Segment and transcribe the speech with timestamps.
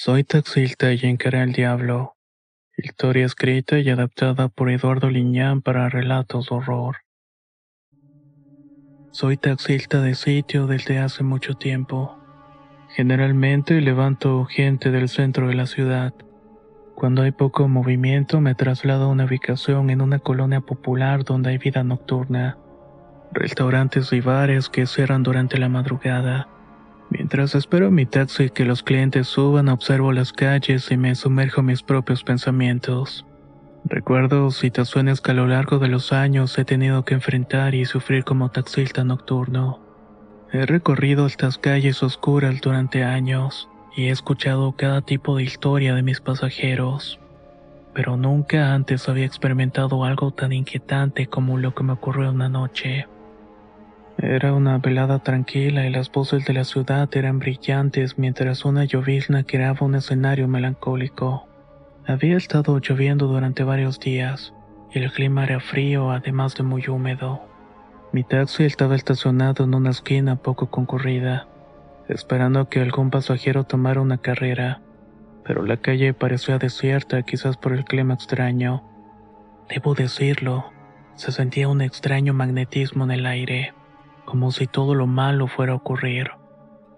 [0.00, 2.14] Soy taxista y encaré al diablo.
[2.76, 6.98] Historia escrita y adaptada por Eduardo Liñán para relatos de horror.
[9.10, 12.16] Soy taxista de sitio desde hace mucho tiempo.
[12.90, 16.14] Generalmente levanto gente del centro de la ciudad.
[16.94, 21.58] Cuando hay poco movimiento me traslado a una ubicación en una colonia popular donde hay
[21.58, 22.56] vida nocturna.
[23.32, 26.46] Restaurantes y bares que cierran durante la madrugada.
[27.18, 31.66] Mientras espero mi taxi que los clientes suban, observo las calles y me sumerjo en
[31.66, 33.26] mis propios pensamientos.
[33.84, 38.22] Recuerdo situaciones que a lo largo de los años he tenido que enfrentar y sufrir
[38.22, 39.80] como taxista nocturno.
[40.52, 46.04] He recorrido estas calles oscuras durante años y he escuchado cada tipo de historia de
[46.04, 47.18] mis pasajeros,
[47.94, 53.08] pero nunca antes había experimentado algo tan inquietante como lo que me ocurrió una noche.
[54.20, 59.44] Era una velada tranquila y las voces de la ciudad eran brillantes mientras una llovizna
[59.44, 61.46] creaba un escenario melancólico.
[62.04, 64.52] Había estado lloviendo durante varios días
[64.92, 67.42] y el clima era frío además de muy húmedo.
[68.10, 71.46] Mi taxi estaba estacionado en una esquina poco concurrida,
[72.08, 74.80] esperando que algún pasajero tomara una carrera,
[75.44, 78.82] pero la calle parecía desierta quizás por el clima extraño.
[79.68, 80.72] Debo decirlo,
[81.14, 83.77] se sentía un extraño magnetismo en el aire
[84.28, 86.32] como si todo lo malo fuera a ocurrir.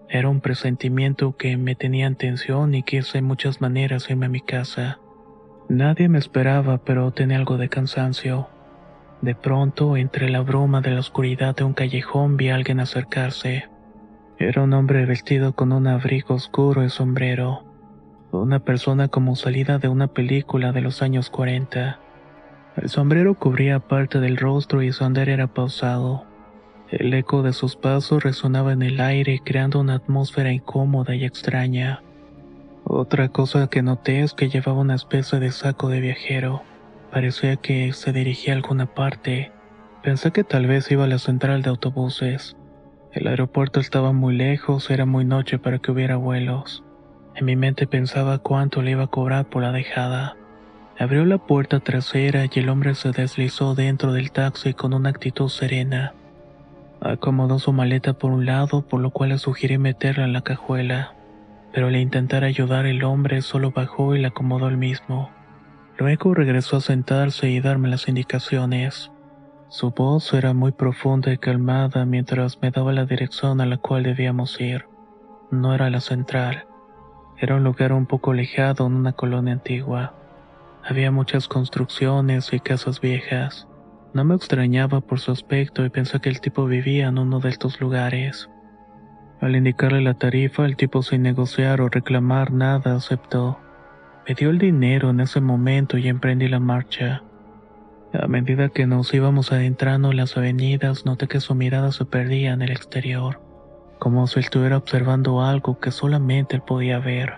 [0.09, 4.29] Era un presentimiento que me tenía en tensión y quise en muchas maneras irme a
[4.29, 4.99] mi casa.
[5.69, 8.49] Nadie me esperaba, pero tenía algo de cansancio.
[9.21, 13.69] De pronto, entre la bruma de la oscuridad de un callejón, vi a alguien acercarse.
[14.37, 17.63] Era un hombre vestido con un abrigo oscuro y sombrero.
[18.33, 21.97] Una persona como salida de una película de los años 40.
[22.75, 26.29] El sombrero cubría parte del rostro y su andar era pausado.
[26.91, 32.03] El eco de sus pasos resonaba en el aire creando una atmósfera incómoda y extraña.
[32.83, 36.63] Otra cosa que noté es que llevaba una especie de saco de viajero.
[37.09, 39.53] Parecía que se dirigía a alguna parte.
[40.03, 42.57] Pensé que tal vez iba a la central de autobuses.
[43.13, 46.83] El aeropuerto estaba muy lejos, era muy noche para que hubiera vuelos.
[47.35, 50.35] En mi mente pensaba cuánto le iba a cobrar por la dejada.
[50.99, 55.47] Abrió la puerta trasera y el hombre se deslizó dentro del taxi con una actitud
[55.47, 56.15] serena.
[57.03, 61.15] Acomodó su maleta por un lado, por lo cual le sugerí meterla en la cajuela.
[61.73, 65.31] Pero al intentar ayudar el hombre solo bajó y la acomodó él mismo.
[65.97, 69.11] Luego regresó a sentarse y darme las indicaciones.
[69.67, 74.03] Su voz era muy profunda y calmada mientras me daba la dirección a la cual
[74.03, 74.85] debíamos ir.
[75.49, 76.67] No era la central.
[77.39, 80.13] Era un lugar un poco alejado en una colonia antigua.
[80.83, 83.67] Había muchas construcciones y casas viejas.
[84.13, 87.47] No me extrañaba por su aspecto y pensé que el tipo vivía en uno de
[87.47, 88.49] estos lugares.
[89.39, 93.57] Al indicarle la tarifa, el tipo sin negociar o reclamar nada aceptó.
[94.27, 97.23] Me dio el dinero en ese momento y emprendí la marcha.
[98.11, 102.51] A medida que nos íbamos adentrando en las avenidas, noté que su mirada se perdía
[102.51, 103.39] en el exterior,
[103.97, 107.35] como si estuviera observando algo que solamente él podía ver.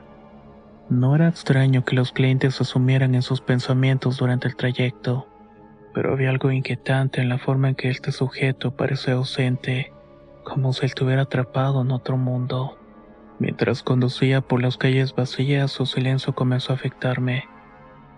[0.89, 5.27] No era extraño que los clientes asumieran en sus pensamientos durante el trayecto
[5.93, 9.91] pero había algo inquietante en la forma en que este sujeto parecía ausente,
[10.43, 12.77] como si estuviera atrapado en otro mundo.
[13.39, 17.45] Mientras conducía por las calles vacías, su silencio comenzó a afectarme.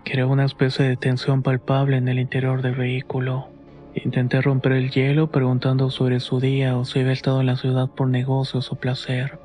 [0.03, 3.50] Creó una especie de tensión palpable en el interior del vehículo.
[3.96, 7.90] Intenté romper el hielo preguntando sobre su día o si había estado en la ciudad
[7.90, 9.40] por negocios o placer.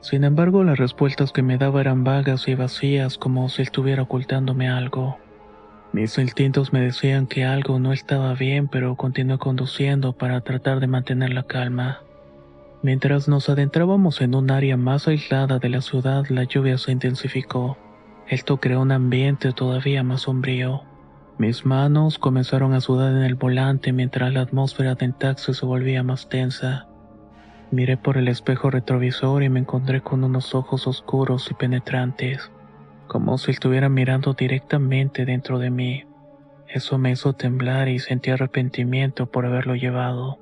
[0.00, 4.68] Sin embargo, las respuestas que me daba eran vagas y vacías como si estuviera ocultándome
[4.68, 5.16] algo.
[5.94, 10.88] Mis instintos me decían que algo no estaba bien, pero continué conduciendo para tratar de
[10.88, 12.00] mantener la calma.
[12.82, 17.78] Mientras nos adentrábamos en un área más aislada de la ciudad, la lluvia se intensificó.
[18.26, 20.82] Esto creó un ambiente todavía más sombrío.
[21.38, 26.02] Mis manos comenzaron a sudar en el volante mientras la atmósfera del taxi se volvía
[26.02, 26.88] más tensa.
[27.70, 32.50] Miré por el espejo retrovisor y me encontré con unos ojos oscuros y penetrantes
[33.14, 36.04] como si estuviera mirando directamente dentro de mí.
[36.66, 40.40] Eso me hizo temblar y sentí arrepentimiento por haberlo llevado.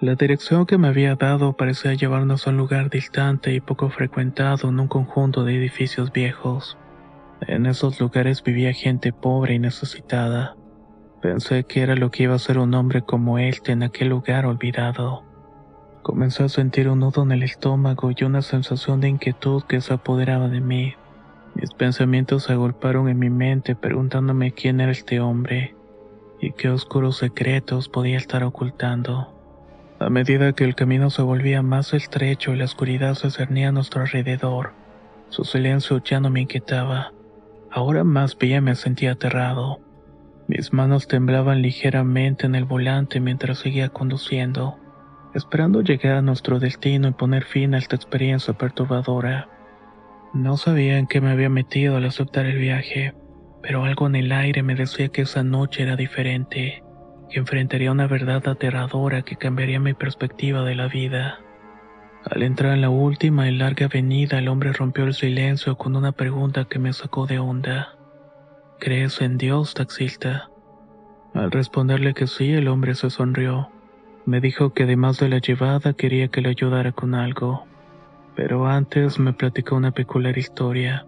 [0.00, 4.68] La dirección que me había dado parecía llevarnos a un lugar distante y poco frecuentado
[4.68, 6.78] en un conjunto de edificios viejos.
[7.40, 10.54] En esos lugares vivía gente pobre y necesitada.
[11.20, 14.46] Pensé que era lo que iba a ser un hombre como él en aquel lugar
[14.46, 15.24] olvidado.
[16.04, 19.92] Comencé a sentir un nudo en el estómago y una sensación de inquietud que se
[19.92, 20.94] apoderaba de mí.
[21.58, 25.74] Mis pensamientos se agolparon en mi mente preguntándome quién era este hombre
[26.38, 29.32] y qué oscuros secretos podía estar ocultando.
[29.98, 33.72] A medida que el camino se volvía más estrecho y la oscuridad se cernía a
[33.72, 34.72] nuestro alrededor,
[35.30, 37.12] su silencio ya no me inquietaba.
[37.70, 39.80] Ahora más bien me sentía aterrado.
[40.48, 44.76] Mis manos temblaban ligeramente en el volante mientras seguía conduciendo,
[45.32, 49.48] esperando llegar a nuestro destino y poner fin a esta experiencia perturbadora.
[50.36, 53.14] No sabía en qué me había metido al aceptar el viaje,
[53.62, 56.82] pero algo en el aire me decía que esa noche era diferente
[57.30, 61.40] que enfrentaría una verdad aterradora que cambiaría mi perspectiva de la vida.
[62.30, 66.12] Al entrar en la última y larga avenida, el hombre rompió el silencio con una
[66.12, 67.96] pregunta que me sacó de onda.
[68.78, 70.50] ¿Crees en Dios, taxista?
[71.34, 73.70] Al responderle que sí, el hombre se sonrió.
[74.26, 77.66] Me dijo que además de la llevada quería que le ayudara con algo.
[78.36, 81.06] Pero antes me platicó una peculiar historia,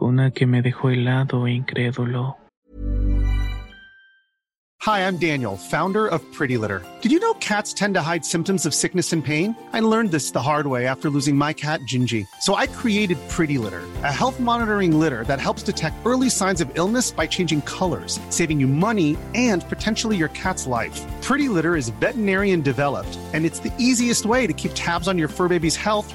[0.00, 2.36] una que me dejó helado e incrédulo.
[4.82, 6.80] Hi, I'm Daniel, founder of Pretty Litter.
[7.00, 9.56] Did you know cats tend to hide symptoms of sickness and pain?
[9.72, 12.24] I learned this the hard way after losing my cat, Gingy.
[12.42, 16.70] So I created Pretty Litter, a health monitoring litter that helps detect early signs of
[16.74, 21.04] illness by changing colors, saving you money and potentially your cat's life.
[21.22, 25.28] Pretty Litter is veterinarian developed, and it's the easiest way to keep tabs on your
[25.28, 26.14] fur baby's health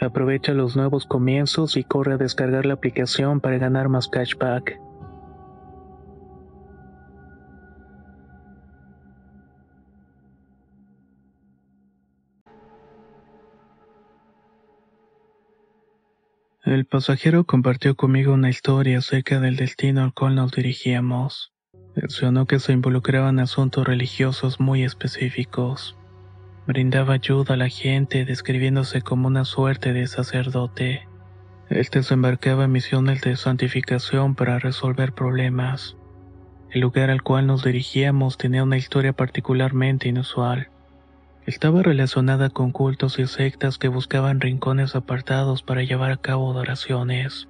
[0.00, 4.78] Aprovecha los nuevos comienzos y corre a descargar la aplicación para ganar más cashback.
[16.66, 21.52] El pasajero compartió conmigo una historia acerca del destino al cual nos dirigíamos.
[21.94, 25.96] Mencionó que se involucraban asuntos religiosos muy específicos.
[26.66, 31.06] Brindaba ayuda a la gente describiéndose como una suerte de sacerdote.
[31.70, 35.96] Este se embarcaba en misiones de santificación para resolver problemas.
[36.70, 40.68] El lugar al cual nos dirigíamos tenía una historia particularmente inusual.
[41.46, 47.46] Estaba relacionada con cultos y sectas que buscaban rincones apartados para llevar a cabo adoraciones.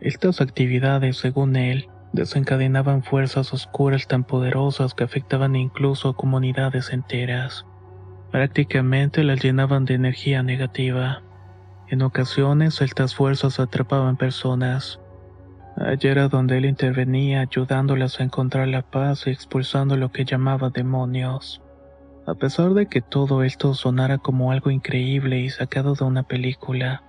[0.00, 7.64] Estas actividades, según él, desencadenaban fuerzas oscuras tan poderosas que afectaban incluso a comunidades enteras.
[8.32, 11.20] Prácticamente las llenaban de energía negativa.
[11.88, 14.98] En ocasiones estas fuerzas atrapaban personas.
[15.76, 20.70] Allí era donde él intervenía ayudándolas a encontrar la paz y expulsando lo que llamaba
[20.70, 21.60] demonios.
[22.26, 27.02] A pesar de que todo esto sonara como algo increíble y sacado de una película,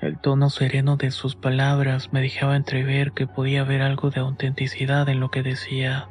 [0.00, 5.08] el tono sereno de sus palabras me dejaba entrever que podía haber algo de autenticidad
[5.08, 6.08] en lo que decía.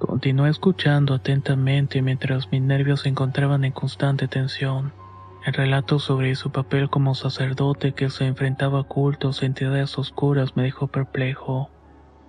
[0.00, 4.92] Continué escuchando atentamente mientras mis nervios se encontraban en constante tensión.
[5.46, 10.56] El relato sobre su papel como sacerdote que se enfrentaba a cultos e entidades oscuras
[10.56, 11.70] me dejó perplejo.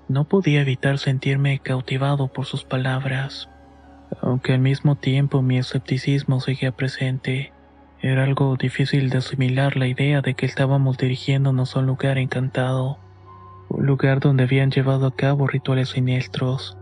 [0.08, 3.50] No podía evitar sentirme cautivado por sus palabras
[4.20, 7.54] aunque al mismo tiempo mi escepticismo seguía presente.
[8.02, 12.98] Era algo difícil de asimilar la idea de que estábamos dirigiéndonos a un lugar encantado,
[13.70, 16.78] un lugar donde habían llevado a cabo rituales siniestros,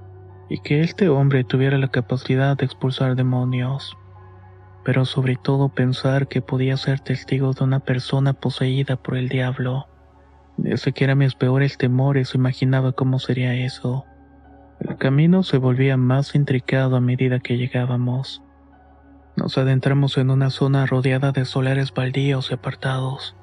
[0.49, 3.95] y que este hombre tuviera la capacidad de expulsar demonios.
[4.83, 9.87] Pero sobre todo pensar que podía ser testigo de una persona poseída por el diablo.
[10.57, 14.05] Ni siquiera mis peores temores imaginaba cómo sería eso.
[14.79, 18.41] El camino se volvía más intricado a medida que llegábamos.
[19.35, 23.35] Nos adentramos en una zona rodeada de solares baldíos y apartados.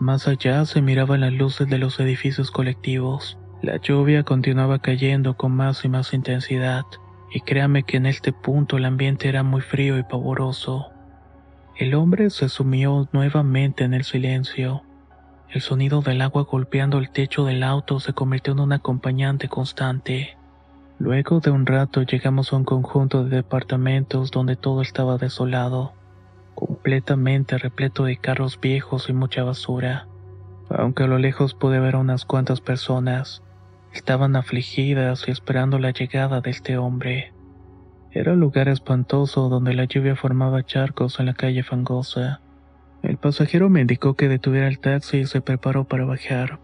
[0.00, 3.39] Más allá se miraban las luces de los edificios colectivos.
[3.62, 6.84] La lluvia continuaba cayendo con más y más intensidad,
[7.30, 10.86] y créame que en este punto el ambiente era muy frío y pavoroso.
[11.76, 14.82] El hombre se sumió nuevamente en el silencio.
[15.50, 20.38] El sonido del agua golpeando el techo del auto se convirtió en un acompañante constante.
[20.98, 25.92] Luego de un rato llegamos a un conjunto de departamentos donde todo estaba desolado,
[26.54, 30.06] completamente repleto de carros viejos y mucha basura.
[30.70, 33.42] Aunque a lo lejos pude ver unas cuantas personas,
[33.92, 37.32] estaban afligidas y esperando la llegada de este hombre.
[38.12, 42.40] Era un lugar espantoso donde la lluvia formaba charcos en la calle fangosa.
[43.02, 46.58] El pasajero me indicó que detuviera el taxi y se preparó para bajar.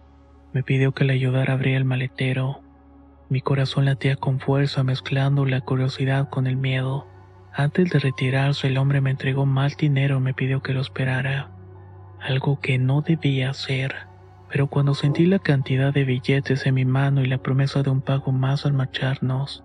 [0.53, 2.61] Me pidió que le ayudara a abrir el maletero.
[3.29, 7.07] Mi corazón latía con fuerza mezclando la curiosidad con el miedo.
[7.53, 11.51] Antes de retirarse el hombre me entregó más dinero y me pidió que lo esperara.
[12.21, 13.95] Algo que no debía hacer.
[14.51, 18.01] Pero cuando sentí la cantidad de billetes en mi mano y la promesa de un
[18.01, 19.65] pago más al marcharnos,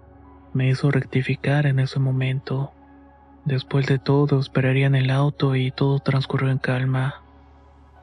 [0.54, 2.74] me hizo rectificar en ese momento.
[3.46, 7.24] Después de todo, esperaría en el auto y todo transcurrió en calma.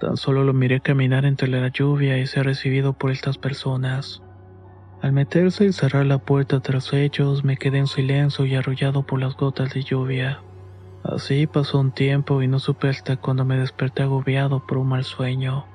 [0.00, 4.22] Tan solo lo miré caminar entre la lluvia y ser recibido por estas personas.
[5.02, 9.20] Al meterse y cerrar la puerta tras ellos, me quedé en silencio y arrollado por
[9.20, 10.40] las gotas de lluvia.
[11.04, 15.04] Así pasó un tiempo y no supe hasta cuando me desperté agobiado por un mal
[15.04, 15.66] sueño.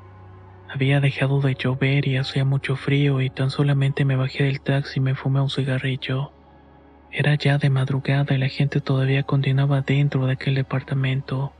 [0.73, 4.97] Había dejado de llover y hacía mucho frío y tan solamente me bajé del taxi
[4.97, 6.31] y me fumé un cigarrillo.
[7.11, 11.53] Era ya de madrugada y la gente todavía continuaba dentro de aquel departamento.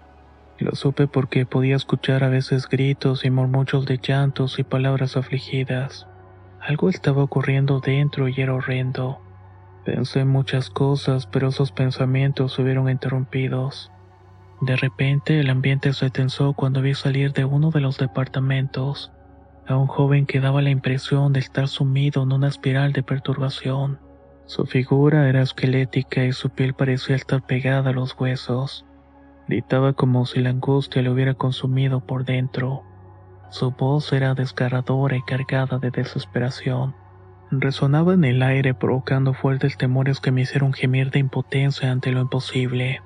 [0.58, 6.08] Lo supe porque podía escuchar a veces gritos y murmullos de llantos y palabras afligidas.
[6.60, 9.22] Algo estaba ocurriendo dentro y era horrendo.
[9.86, 13.93] Pensé muchas cosas, pero esos pensamientos se vieron interrumpidos.
[14.64, 19.12] De repente el ambiente se tensó cuando vi salir de uno de los departamentos
[19.68, 24.00] a un joven que daba la impresión de estar sumido en una espiral de perturbación.
[24.46, 28.86] Su figura era esquelética y su piel parecía estar pegada a los huesos.
[29.50, 32.84] Gritaba como si la angustia le hubiera consumido por dentro.
[33.50, 36.96] Su voz era desgarradora y cargada de desesperación.
[37.52, 42.22] Resonaba en el aire provocando fuertes temores que me hicieron gemir de impotencia ante lo
[42.22, 43.02] imposible.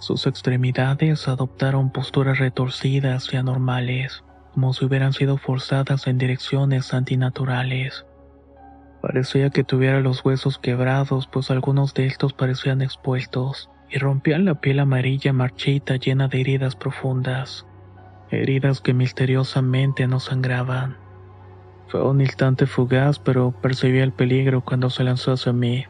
[0.00, 8.04] Sus extremidades adoptaron posturas retorcidas y anormales, como si hubieran sido forzadas en direcciones antinaturales.
[9.00, 14.60] Parecía que tuviera los huesos quebrados, pues algunos de estos parecían expuestos, y rompían la
[14.60, 17.66] piel amarilla marchita llena de heridas profundas
[18.30, 20.96] heridas que misteriosamente no sangraban.
[21.88, 25.84] Fue un instante fugaz, pero percibí el peligro cuando se lanzó hacia mí.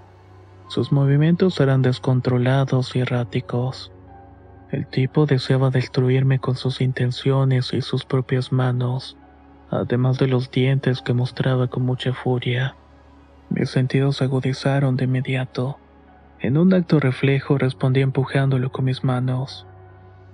[0.68, 3.92] Sus movimientos eran descontrolados y erráticos.
[4.70, 9.16] El tipo deseaba destruirme con sus intenciones y sus propias manos,
[9.68, 12.76] además de los dientes que mostraba con mucha furia.
[13.48, 15.78] Mis sentidos se agudizaron de inmediato.
[16.38, 19.66] En un acto reflejo respondí empujándolo con mis manos.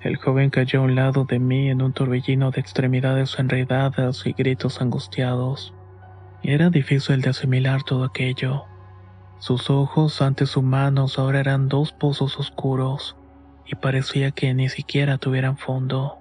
[0.03, 4.33] El joven cayó a un lado de mí en un torbellino de extremidades enredadas y
[4.33, 5.73] gritos angustiados.
[6.43, 8.65] Era difícil de asimilar todo aquello.
[9.39, 13.17] Sus ojos antes humanos ahora eran dos pozos oscuros,
[13.67, 16.19] y parecía que ni siquiera tuvieran fondo.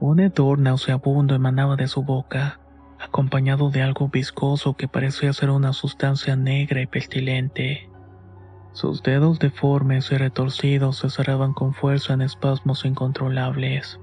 [0.00, 2.58] Un hedor nauseabundo emanaba de su boca,
[2.98, 7.88] acompañado de algo viscoso que parecía ser una sustancia negra y pestilente.
[8.72, 14.00] Sus dedos deformes y retorcidos se cerraban con fuerza en espasmos incontrolables.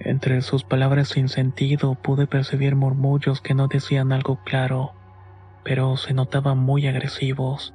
[0.00, 4.92] Entre sus palabras sin sentido pude percibir murmullos que no decían algo claro,
[5.64, 7.72] pero se notaban muy agresivos.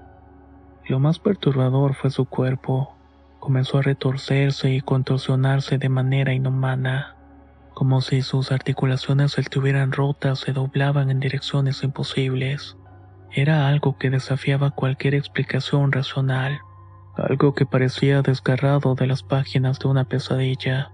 [0.88, 2.96] Lo más perturbador fue su cuerpo.
[3.42, 7.16] Comenzó a retorcerse y contorsionarse de manera inhumana,
[7.74, 12.78] como si sus articulaciones estuvieran rotas se doblaban en direcciones imposibles.
[13.32, 16.60] Era algo que desafiaba cualquier explicación racional,
[17.16, 20.92] algo que parecía desgarrado de las páginas de una pesadilla.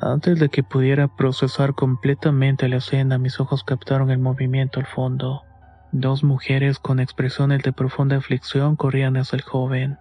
[0.00, 5.42] Antes de que pudiera procesar completamente la escena, mis ojos captaron el movimiento al fondo.
[5.92, 9.98] Dos mujeres con expresiones de profunda aflicción corrían hacia el joven.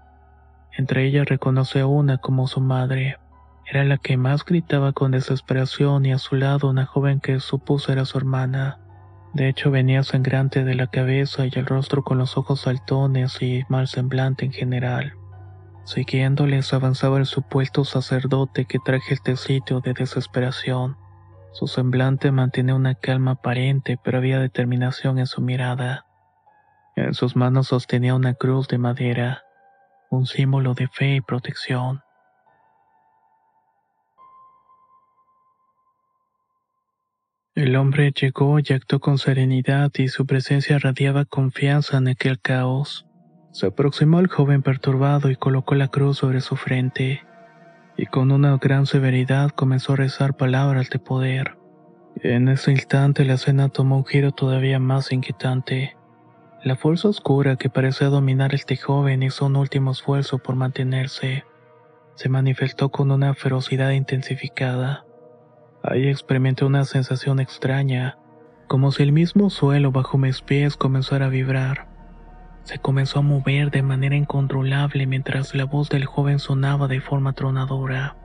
[0.77, 3.17] Entre ellas reconocí a una como su madre.
[3.65, 7.91] Era la que más gritaba con desesperación y a su lado una joven que supuso
[7.91, 8.79] era su hermana.
[9.33, 13.63] De hecho venía sangrante de la cabeza y el rostro con los ojos saltones y
[13.69, 15.13] mal semblante en general.
[15.83, 20.97] Siguiéndoles avanzaba el supuesto sacerdote que traje este sitio de desesperación.
[21.51, 26.05] Su semblante mantenía una calma aparente, pero había determinación en su mirada.
[26.95, 29.43] En sus manos sostenía una cruz de madera,
[30.09, 32.01] un símbolo de fe y protección.
[37.55, 43.05] El hombre llegó y actuó con serenidad y su presencia radiaba confianza en aquel caos.
[43.51, 47.21] Se aproximó al joven perturbado y colocó la cruz sobre su frente,
[47.97, 51.57] y con una gran severidad comenzó a rezar palabras de poder.
[52.21, 55.98] En ese instante la escena tomó un giro todavía más inquietante.
[56.61, 61.45] La fuerza oscura que parecía dominar este joven hizo un último esfuerzo por mantenerse.
[62.15, 65.05] Se manifestó con una ferocidad intensificada.
[65.83, 68.17] Ahí experimenté una sensación extraña,
[68.67, 71.87] como si el mismo suelo bajo mis pies comenzara a vibrar.
[72.63, 77.31] Se comenzó a mover de manera incontrolable mientras la voz del joven sonaba de forma
[77.31, 78.17] tronadora.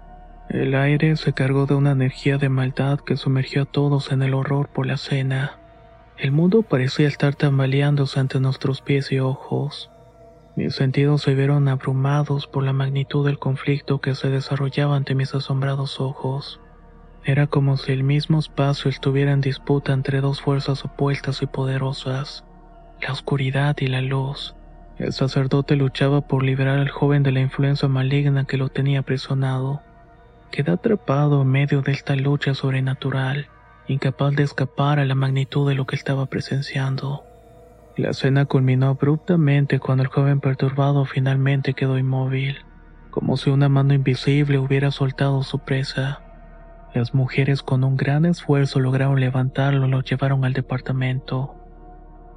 [0.49, 4.35] El aire se cargó de una energía de maldad que sumergió a todos en el
[4.35, 5.61] horror por la cena.
[6.25, 9.91] El mundo parecía estar tambaleándose ante nuestros pies y ojos.
[10.57, 15.35] Mis sentidos se vieron abrumados por la magnitud del conflicto que se desarrollaba ante mis
[15.35, 16.63] asombrados ojos.
[17.27, 22.47] Era como si el mismo espacio estuviera en disputa entre dos fuerzas opuestas y poderosas,
[23.03, 24.55] la oscuridad y la luz.
[24.97, 29.83] El sacerdote luchaba por liberar al joven de la influencia maligna que lo tenía aprisionado.
[30.51, 33.49] Quedó atrapado en medio de esta lucha sobrenatural,
[33.87, 37.25] incapaz de escapar a la magnitud de lo que estaba presenciando.
[37.97, 42.59] La escena culminó abruptamente cuando el joven perturbado finalmente quedó inmóvil,
[43.11, 46.21] como si una mano invisible hubiera soltado su presa.
[46.95, 51.55] Las mujeres con un gran esfuerzo lograron levantarlo y lo llevaron al departamento.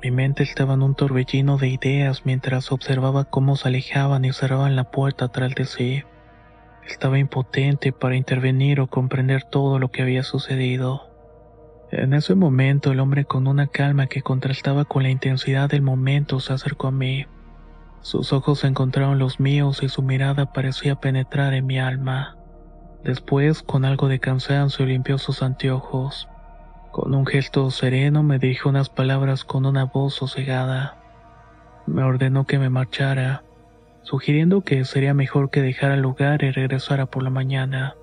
[0.03, 4.75] Mi mente estaba en un torbellino de ideas mientras observaba cómo se alejaban y cerraban
[4.75, 6.03] la puerta tras de sí.
[6.87, 11.06] Estaba impotente para intervenir o comprender todo lo que había sucedido.
[11.91, 16.41] En ese momento el hombre con una calma que contrastaba con la intensidad del momento
[16.41, 17.25] se acercó a mí.
[18.01, 22.35] Sus ojos encontraron los míos y su mirada parecía penetrar en mi alma.
[23.03, 26.27] Después, con algo de cansancio, limpió sus anteojos.
[26.91, 30.97] Con un gesto sereno me dijo unas palabras con una voz sosegada.
[31.85, 33.43] Me ordenó que me marchara,
[34.01, 37.95] sugiriendo que sería mejor que dejara el lugar y regresara por la mañana.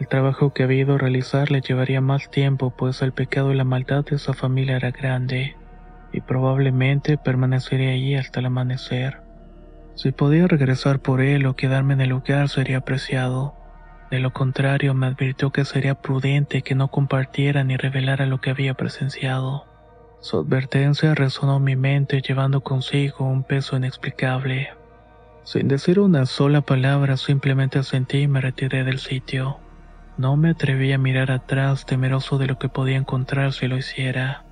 [0.00, 3.64] El trabajo que había ido realizar le llevaría más tiempo, pues el pecado y la
[3.64, 5.56] maldad de esa familia era grande,
[6.12, 9.20] y probablemente permanecería allí hasta el amanecer.
[9.94, 13.54] Si podía regresar por él o quedarme en el lugar sería apreciado
[14.14, 18.50] de lo contrario, me advirtió que sería prudente que no compartiera ni revelara lo que
[18.50, 19.66] había presenciado.
[20.20, 24.68] Su advertencia resonó en mi mente llevando consigo un peso inexplicable.
[25.42, 29.58] Sin decir una sola palabra, simplemente asentí y me retiré del sitio.
[30.16, 34.44] No me atreví a mirar atrás, temeroso de lo que podía encontrar si lo hiciera.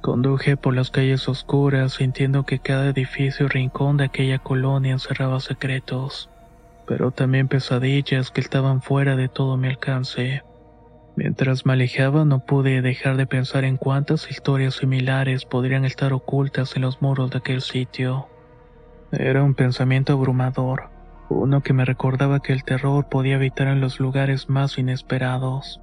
[0.00, 5.40] Conduje por las calles oscuras, sintiendo que cada edificio y rincón de aquella colonia encerraba
[5.40, 6.28] secretos
[6.86, 10.42] pero también pesadillas que estaban fuera de todo mi alcance.
[11.16, 16.76] Mientras me alejaba no pude dejar de pensar en cuántas historias similares podrían estar ocultas
[16.76, 18.28] en los muros de aquel sitio.
[19.10, 20.91] Era un pensamiento abrumador,
[21.32, 25.80] uno que me recordaba que el terror podía habitar en los lugares más inesperados,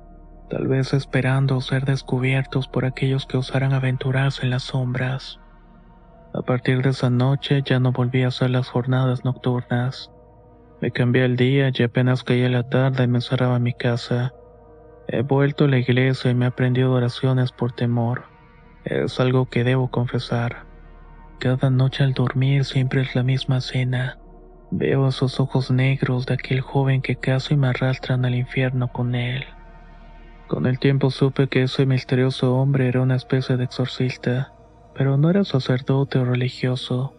[0.50, 5.40] tal vez esperando ser descubiertos por aquellos que osaran aventurarse en las sombras.
[6.34, 10.12] A partir de esa noche ya no volví a hacer las jornadas nocturnas.
[10.82, 14.34] Me cambié el día y apenas caía la tarde me encerraba en mi casa.
[15.08, 18.26] He vuelto a la iglesia y me he aprendido oraciones por temor.
[18.86, 20.66] Es algo que debo confesar.
[21.40, 24.20] Cada noche al dormir siempre es la misma escena.
[24.72, 29.46] Veo esos ojos negros de aquel joven que casi me arrastran al infierno con él.
[30.48, 34.54] Con el tiempo supe que ese misterioso hombre era una especie de exorcista,
[34.94, 37.16] pero no era sacerdote o religioso.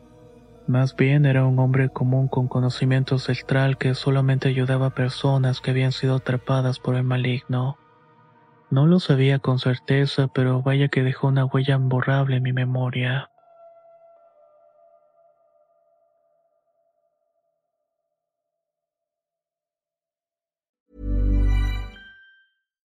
[0.68, 5.72] Más bien era un hombre común con conocimiento ancestral que solamente ayudaba a personas que
[5.72, 7.76] habían sido atrapadas por el maligno.
[8.70, 13.29] No lo sabía con certeza, pero vaya que dejó una huella imborrable en mi memoria.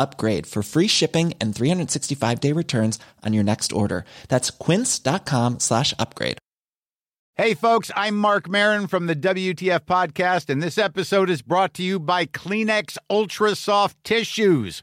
[0.00, 4.04] upgrade for free shipping and 365 day returns on your next order.
[4.28, 6.38] That's quince.com slash upgrade.
[7.36, 11.82] Hey, folks, I'm Mark Marin from the WTF Podcast, and this episode is brought to
[11.82, 14.82] you by Kleenex Ultra Soft Tissues,